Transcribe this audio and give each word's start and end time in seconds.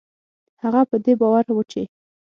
هغه 0.63 0.81
په 0.89 0.95
دې 1.03 1.13
باور 1.19 1.45
و 1.55 1.59
چې 1.71 1.81